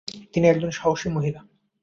[0.33, 1.41] তিনি একজন সাহসী মহিলা।